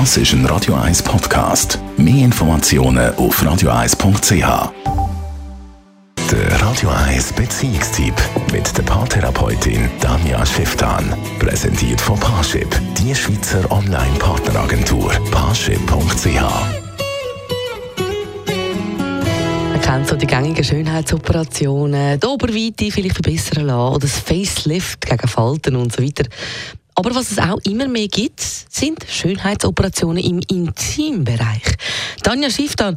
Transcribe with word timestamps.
Das 0.00 0.16
ist 0.16 0.32
ein 0.32 0.44
Radio 0.46 0.74
1 0.74 1.04
Podcast. 1.04 1.78
Mehr 1.96 2.24
Informationen 2.24 3.14
auf 3.14 3.40
radio1.ch. 3.40 4.72
Der 6.32 6.60
Radio 6.60 6.88
1 6.88 7.32
Beziehungstyp 7.34 8.12
mit 8.52 8.76
der 8.76 8.82
Paartherapeutin 8.82 9.88
Danja 10.00 10.44
Schifftan. 10.44 11.16
Präsentiert 11.38 12.00
von 12.00 12.18
Paarship, 12.18 12.68
die 12.98 13.14
Schweizer 13.14 13.70
Online-Partneragentur. 13.70 15.12
Paarship.ch 15.30 16.42
kennt 19.80 20.08
so 20.08 20.16
die 20.16 20.26
gängigen 20.26 20.64
Schönheitsoperationen, 20.64 22.18
die 22.18 22.26
Oberweite 22.26 22.90
vielleicht 22.90 23.14
verbessern 23.14 23.66
lassen 23.66 23.94
oder 23.94 23.98
das 24.00 24.18
Facelift 24.18 25.02
gegen 25.02 25.28
Falten 25.28 25.76
und 25.76 25.92
so 25.92 26.02
weiter. 26.02 26.24
Aber 26.94 27.14
was 27.14 27.30
es 27.30 27.38
auch 27.38 27.58
immer 27.64 27.88
mehr 27.88 28.08
gibt, 28.08 28.40
sind 28.40 29.04
Schönheitsoperationen 29.08 30.22
im 30.22 30.40
Intimbereich. 30.48 31.76
Tanja 32.22 32.50
Schifftan, 32.50 32.96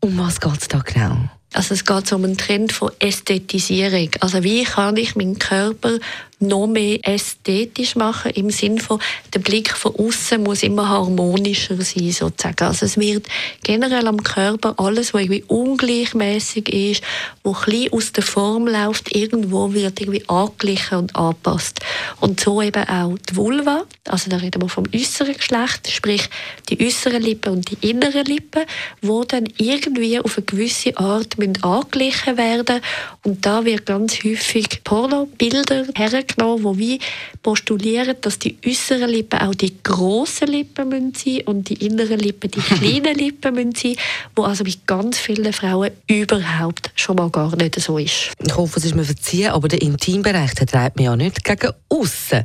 um 0.00 0.18
was 0.18 0.40
geht 0.40 0.60
es 0.60 0.68
da 0.68 0.78
genau? 0.78 1.16
Also 1.52 1.74
es 1.74 1.84
geht 1.84 2.12
um 2.12 2.24
einen 2.24 2.36
Trend 2.36 2.72
von 2.72 2.90
Ästhetisierung. 2.98 4.10
Also 4.20 4.42
wie 4.42 4.64
kann 4.64 4.96
ich 4.96 5.14
meinen 5.14 5.38
Körper 5.38 5.98
noch 6.46 6.66
mehr 6.66 6.98
ästhetisch 7.02 7.96
machen, 7.96 8.32
im 8.32 8.50
Sinne 8.50 8.80
von, 8.80 9.00
der 9.32 9.40
Blick 9.40 9.70
von 9.70 9.94
außen 9.96 10.42
muss 10.42 10.62
immer 10.62 10.88
harmonischer 10.88 11.80
sein, 11.82 12.12
sozusagen. 12.12 12.64
Also 12.64 12.86
es 12.86 12.98
wird 12.98 13.26
generell 13.62 14.06
am 14.06 14.22
Körper 14.22 14.74
alles, 14.78 15.14
was 15.14 15.22
irgendwie 15.22 15.44
ungleichmäßig 15.48 16.68
ist, 16.68 17.02
wo 17.42 17.56
ein 17.66 17.92
aus 17.92 18.12
der 18.12 18.22
Form 18.22 18.66
läuft, 18.66 19.14
irgendwo 19.14 19.72
wird 19.72 20.00
irgendwie 20.00 20.28
angeglichen 20.28 20.98
und 20.98 21.16
angepasst. 21.16 21.80
Und 22.20 22.40
so 22.40 22.62
eben 22.62 22.88
auch 22.88 23.16
die 23.18 23.36
Vulva, 23.36 23.84
also 24.08 24.30
da 24.30 24.36
reden 24.36 24.62
wir 24.62 24.68
vom 24.68 24.84
äußeren 24.94 25.34
Geschlecht, 25.34 25.90
sprich 25.90 26.28
die 26.68 26.84
äußeren 26.84 27.22
Lippen 27.22 27.52
und 27.52 27.70
die 27.70 27.90
inneren 27.90 28.24
Lippen, 28.24 28.64
wo 29.02 29.24
dann 29.24 29.48
irgendwie 29.58 30.18
auf 30.18 30.36
eine 30.36 30.46
gewisse 30.46 30.96
Art 30.96 31.36
angeglichen 31.62 32.36
werden 32.36 32.80
und 33.22 33.44
da 33.44 33.64
wird 33.64 33.86
ganz 33.86 34.22
häufig 34.24 34.82
Pornobilder 34.84 35.86
hergenommen 35.94 36.33
genommen, 36.36 36.64
wo 36.64 36.76
wie 36.76 36.98
postulieren, 37.42 38.16
dass 38.20 38.38
die 38.38 38.56
äußeren 38.66 39.08
Lippen 39.08 39.40
auch 39.40 39.54
die 39.54 39.74
grossen 39.82 40.48
Lippen 40.48 40.88
müssen 40.88 41.12
sein 41.14 41.40
und 41.46 41.68
die 41.68 41.86
inneren 41.86 42.18
Lippen 42.18 42.50
die 42.50 42.60
kleinen 42.60 43.16
Lippen 43.16 43.54
müssen 43.54 43.74
sein, 43.74 43.96
wo 44.34 44.44
also 44.44 44.64
bei 44.64 44.72
ganz 44.86 45.18
vielen 45.18 45.52
Frauen 45.52 45.90
überhaupt 46.06 46.90
schon 46.94 47.16
mal 47.16 47.30
gar 47.30 47.54
nicht 47.56 47.80
so 47.80 47.98
ist. 47.98 48.32
Ich 48.44 48.56
hoffe, 48.56 48.78
es 48.78 48.84
ist 48.84 48.94
mir 48.94 49.04
verziehen, 49.04 49.50
aber 49.50 49.68
der 49.68 49.82
Intimbereich 49.82 50.54
der 50.54 50.66
treibt 50.66 50.96
man 50.96 51.04
ja 51.04 51.16
nicht 51.16 51.44
gegen 51.44 51.70
außen. 51.88 52.44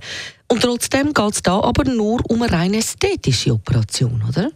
Und 0.51 0.61
trotzdem 0.61 1.13
geht 1.13 1.33
es 1.33 1.41
da 1.43 1.59
aber 1.59 1.83
nur 1.83 2.21
um 2.29 2.41
eine 2.41 2.51
rein 2.51 2.73
ästhetische 2.73 3.53
Operation, 3.53 4.23
oder? 4.27 4.51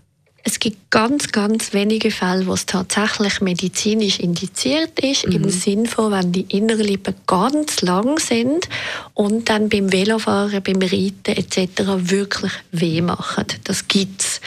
Es 0.46 0.60
gibt 0.60 0.92
ganz, 0.92 1.32
ganz 1.32 1.74
wenige 1.74 2.12
Fälle, 2.12 2.46
wo 2.48 2.54
es 2.54 2.66
tatsächlich 2.66 3.40
medizinisch 3.40 4.20
indiziert 4.20 5.00
ist, 5.00 5.26
mhm. 5.26 5.36
im 5.36 5.50
Sinne 5.50 5.88
von, 5.88 6.12
wenn 6.12 6.34
die 6.34 6.46
inneren 6.50 6.86
Lippen 6.86 7.16
ganz 7.26 7.82
lang 7.82 8.20
sind 8.20 8.68
und 9.14 9.50
dann 9.50 9.70
beim 9.70 9.94
Velofahren, 9.94 10.62
beim 10.62 10.82
Reiten 10.82 11.38
etc. 11.38 11.84
wirklich 12.10 12.52
weh 12.74 13.02
machen. 13.02 13.46
Das 13.64 13.88
gibt's. 13.88 14.42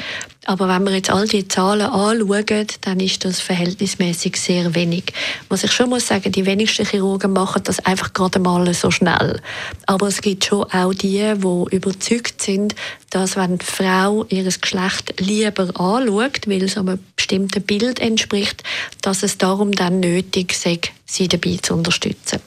Aber 0.47 0.69
wenn 0.69 0.85
wir 0.85 0.95
jetzt 0.95 1.11
all 1.11 1.27
die 1.27 1.49
Zahlen 1.49 1.87
anschauen, 1.91 2.69
dann 2.83 3.01
ist 3.01 3.25
das 3.25 3.41
verhältnismäßig 3.41 4.37
sehr 4.37 4.75
wenig. 4.77 5.13
Was 5.49 5.65
ich 5.65 5.73
schon 5.73 5.91
muss 5.91 6.07
sagen, 6.07 6.31
die 6.31 6.47
wenigsten 6.47 6.87
Chirurgen 6.87 7.33
machen 7.33 7.63
das 7.65 7.85
einfach 7.85 8.13
gerade 8.13 8.39
mal 8.39 8.73
so 8.73 8.93
schnell. 8.93 9.41
Aber 9.87 10.07
es 10.07 10.23
gibt 10.23 10.45
schon 10.45 10.63
auch 10.73 10.95
die, 10.95 11.35
die 11.35 11.77
überzeugt 11.77 12.41
sind, 12.41 12.77
dass 13.11 13.37
wenn 13.37 13.59
die 13.59 13.67
Frau 13.67 14.25
ihr 14.29 14.45
Geschlecht 14.45 15.15
lieber 15.19 15.69
anschaut, 15.81 16.47
weil 16.47 16.63
es 16.63 16.79
einem 16.79 17.01
bestimmten 17.17 17.63
Bild 17.63 17.99
entspricht, 17.99 18.63
dass 19.03 19.25
es 19.25 19.39
darum 19.39 19.73
dann 19.73 19.99
nötig 19.99 20.55
sei, 20.55 20.79
sie 21.07 21.29
dabei 21.29 21.59
zu 21.63 21.75
unterstützen. 21.75 22.41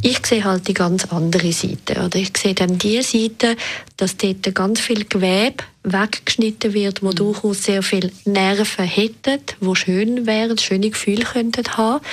Ich 0.00 0.24
sehe 0.24 0.44
halt 0.44 0.68
die 0.68 0.74
ganz 0.74 1.06
andere 1.06 1.52
Seite. 1.52 2.00
Oder 2.04 2.16
ich 2.16 2.30
sehe 2.36 2.54
dann 2.54 2.78
die 2.78 3.02
Seite, 3.02 3.56
dass 3.96 4.16
dort 4.16 4.54
ganz 4.54 4.80
viel 4.80 5.04
Gewebe 5.04 5.64
weggeschnitten 5.82 6.72
wird, 6.72 7.02
wo 7.02 7.08
mhm. 7.08 7.16
durchaus 7.16 7.64
sehr 7.64 7.82
viel 7.82 8.12
Nerven 8.24 8.84
hätten, 8.84 9.40
wo 9.60 9.74
schön 9.74 10.26
wären, 10.26 10.58
schöne 10.58 10.90
Gefühle 10.90 11.24
könnten 11.24 11.66
haben. 11.76 12.04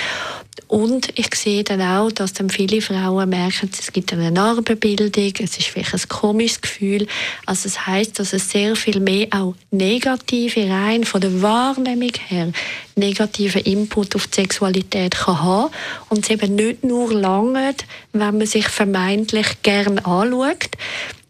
Und 0.68 1.10
ich 1.18 1.34
sehe 1.34 1.64
dann 1.64 1.82
auch, 1.82 2.10
dass 2.12 2.32
dann 2.32 2.48
viele 2.48 2.80
Frauen 2.80 3.28
merken, 3.28 3.70
es 3.72 3.92
gibt 3.92 4.12
eine 4.12 4.30
Narbenbildung, 4.30 5.10
es 5.38 5.58
ist 5.58 5.68
vielleicht 5.68 5.94
ein 5.94 6.08
komisches 6.08 6.60
Gefühl. 6.60 7.06
Also 7.44 7.68
es 7.68 7.86
heißt, 7.86 8.18
dass 8.18 8.32
es 8.32 8.50
sehr 8.50 8.76
viel 8.76 9.00
mehr 9.00 9.28
auch 9.30 9.54
negative, 9.70 10.68
rein 10.68 11.04
von 11.04 11.20
der 11.20 11.42
Wahrnehmung 11.42 12.12
her, 12.28 12.52
negative 12.96 13.60
Input 13.60 14.14
auf 14.14 14.28
die 14.28 14.42
Sexualität 14.42 15.16
kann 15.16 15.42
haben 15.42 15.74
und 16.08 16.24
es 16.24 16.30
eben 16.30 16.54
nicht 16.54 16.84
nur 16.84 17.12
lange, 17.12 17.74
wenn 18.12 18.38
man 18.38 18.46
sich 18.46 18.68
vermeintlich 18.68 19.62
gern 19.62 19.98
anschaut, 19.98 20.70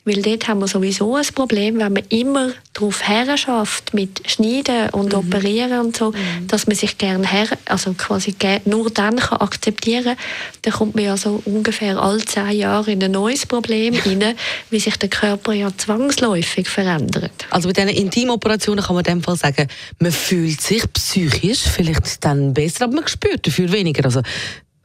weil 0.05 0.21
dort 0.21 0.49
haben 0.49 0.61
wir 0.61 0.69
sowieso 0.69 1.17
ein 1.17 1.25
Problem, 1.35 1.79
wenn 1.79 1.93
man 1.93 2.03
immer 2.11 2.51
darauf 2.75 3.09
her 3.09 3.37
schafft, 3.39 3.95
mit 3.95 4.23
Schneiden 4.31 4.91
und 4.91 5.13
mhm. 5.13 5.19
Operieren 5.19 5.81
und 5.81 5.97
so, 5.97 6.11
mhm. 6.11 6.47
dass 6.47 6.67
man 6.67 6.77
sich 6.77 6.99
gerne 6.99 7.27
her, 7.27 7.47
also 7.65 7.95
quasi 7.95 8.35
nur 8.67 8.91
dann 8.91 9.17
kann 9.17 9.39
akzeptieren 9.41 10.05
kann, 10.05 10.17
dann 10.63 10.73
kommt 10.75 10.95
man 10.95 11.05
ja 11.05 11.17
so 11.17 11.43
ungefähr 11.45 11.99
alle 11.99 12.25
zehn 12.25 12.53
Jahre 12.53 12.93
in 12.93 13.03
ein 13.03 13.13
neues 13.13 13.47
Problem 13.47 13.95
rein, 13.95 14.35
wie 14.71 14.81
sich 14.81 14.97
der 14.97 15.09
Körper 15.09 15.53
ja 15.53 15.71
zwangsläufig 15.77 16.69
verändert. 16.69 17.47
Also 17.51 17.69
bei 17.69 17.73
diesen 17.73 17.89
Intimoperationen 17.89 18.85
kann 18.85 18.97
man 18.97 19.05
in 19.05 19.15
dem 19.15 19.23
Fall 19.23 19.37
sagen, 19.37 19.69
man 19.99 20.13
fühlt 20.13 20.61
sich 20.61 20.85
psychisch 20.93 21.63
vielleicht 21.63 22.25
dann 22.25 22.53
besser, 22.53 22.85
aber 22.85 22.97
man 22.97 23.09
spürt 23.09 23.47
dafür 23.47 23.73
weniger. 23.73 24.05
Also 24.05 24.21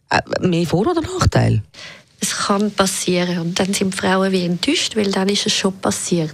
äh, 0.09 0.21
mehr 0.41 0.65
Vor- 0.65 0.87
oder 0.87 1.01
Nachteil? 1.01 1.61
Kann 2.49 2.71
passieren. 2.71 3.39
Und 3.39 3.59
dann 3.59 3.73
sind 3.73 3.93
Frauen 3.93 4.31
wie 4.31 4.43
enttäuscht, 4.43 4.95
weil 4.95 5.11
dann 5.11 5.29
ist 5.29 5.45
es 5.45 5.53
schon 5.53 5.77
passiert. 5.77 6.33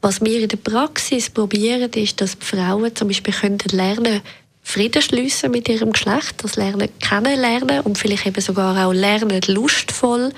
Was 0.00 0.22
wir 0.22 0.40
in 0.40 0.48
der 0.48 0.56
Praxis 0.56 1.28
probieren, 1.28 1.90
ist, 1.92 2.18
dass 2.22 2.38
die 2.38 2.46
Frauen 2.46 2.96
zum 2.96 3.08
Beispiel 3.08 3.34
können 3.34 3.58
lernen 3.70 4.22
Frieden 4.62 5.02
schliessen 5.02 5.50
mit 5.50 5.68
ihrem 5.68 5.92
Geschlecht, 5.92 6.42
das 6.42 6.56
Lernen 6.56 6.88
kennenlernen 7.00 7.80
und 7.80 7.98
vielleicht 7.98 8.26
eben 8.26 8.40
sogar 8.40 8.86
auch 8.86 8.92
lernen, 8.92 9.40
lustvoll 9.48 10.32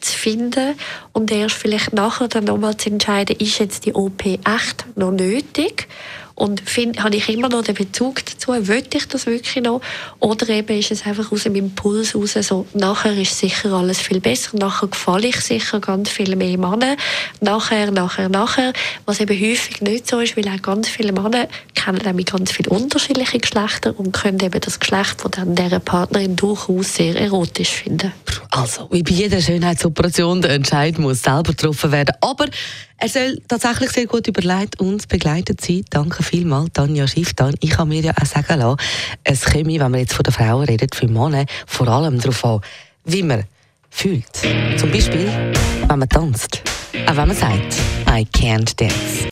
zu 0.00 0.12
finden 0.12 0.74
und 1.12 1.30
erst 1.30 1.56
vielleicht 1.56 1.94
nachher 1.94 2.28
dann 2.28 2.44
nochmal 2.44 2.76
zu 2.76 2.90
entscheiden, 2.90 3.36
ist 3.38 3.58
jetzt 3.58 3.86
die 3.86 3.94
OP 3.94 4.26
echt 4.26 4.84
noch 4.94 5.12
nötig 5.12 5.88
und 6.36 6.62
habe 6.98 7.16
ich 7.16 7.28
immer 7.30 7.48
noch 7.48 7.64
den 7.64 7.74
Bezug 7.74 8.24
dazu, 8.26 8.48
wollte 8.48 8.98
ich 8.98 9.08
das 9.08 9.24
wirklich 9.24 9.64
noch? 9.64 9.80
Oder 10.20 10.50
eben 10.50 10.78
ist 10.78 10.90
es 10.90 11.06
einfach 11.06 11.32
aus 11.32 11.44
dem 11.44 11.54
Impuls 11.54 12.14
raus, 12.14 12.34
so, 12.42 12.66
nachher 12.74 13.16
ist 13.16 13.38
sicher 13.38 13.72
alles 13.72 14.00
viel 14.00 14.20
besser, 14.20 14.50
nachher 14.58 14.88
gefalle 14.88 15.28
ich 15.28 15.40
sicher 15.40 15.80
ganz 15.80 16.10
viel 16.10 16.36
mehr 16.36 16.58
Männer, 16.58 16.96
nachher, 17.40 17.90
nachher, 17.90 18.28
nachher, 18.28 18.74
was 19.06 19.20
eben 19.20 19.34
häufig 19.34 19.80
nicht 19.80 20.08
so 20.08 20.20
ist, 20.20 20.36
weil 20.36 20.46
auch 20.48 20.60
ganz 20.60 20.88
viele 20.88 21.12
Männer 21.12 21.48
kennen 21.74 22.02
nämlich 22.04 22.26
ganz 22.26 22.52
viele 22.52 22.68
unterschiedliche 22.68 23.38
Geschlechter 23.38 23.98
und 23.98 24.12
können 24.12 24.40
eben 24.40 24.60
das 24.60 24.78
Geschlecht 24.78 25.22
von 25.22 25.30
dann 25.30 25.54
deren 25.54 25.80
Partnerin 25.80 26.36
durchaus 26.36 26.94
sehr 26.96 27.16
erotisch 27.18 27.70
finden. 27.70 28.12
Also, 28.50 28.88
wie 28.90 29.02
bei 29.02 29.12
jeder 29.12 29.40
Schönheitsoperation, 29.40 30.42
der 30.42 30.50
Entscheid 30.50 30.98
muss 30.98 31.22
selber 31.22 31.52
getroffen 31.52 31.92
werden, 31.92 32.14
aber 32.20 32.46
er 32.98 33.08
soll 33.08 33.40
tatsächlich 33.46 33.90
sehr 33.90 34.06
gut 34.06 34.26
überlegt 34.26 34.80
und 34.80 35.08
begleitet 35.08 35.60
sein. 35.60 35.84
Danke 35.90 36.22
vielmals, 36.22 36.70
Tanja 36.72 37.06
Schifftan. 37.06 37.54
Ich 37.60 37.70
kann 37.70 37.88
mir 37.88 38.00
ja 38.00 38.12
auch 38.20 38.26
sagen 38.26 38.58
lassen, 38.58 38.80
es 39.24 39.44
käme, 39.44 39.78
wenn 39.80 39.90
man 39.90 40.00
jetzt 40.00 40.14
von 40.14 40.22
der 40.22 40.32
Frau 40.32 40.60
redet, 40.60 40.94
für 40.94 41.08
Männer 41.08 41.44
vor 41.66 41.88
allem 41.88 42.18
darauf 42.18 42.44
an, 42.44 42.60
wie 43.04 43.22
man 43.22 43.44
fühlt. 43.90 44.24
Zum 44.78 44.90
Beispiel, 44.90 45.30
wenn 45.88 45.98
man 45.98 46.08
tanzt. 46.08 46.62
Auch 47.06 47.16
wenn 47.16 47.28
man 47.28 47.36
sagt, 47.36 47.76
I 48.08 48.26
can't 48.34 48.74
dance. 48.76 49.28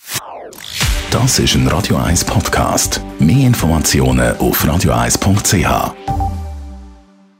Das 1.10 1.38
ist 1.38 1.54
ein 1.54 1.68
Radio 1.68 1.96
1 1.96 2.24
Podcast. 2.24 3.00
Mehr 3.18 3.46
Informationen 3.46 4.36
auf 4.38 4.64
radio1.ch. 4.64 6.23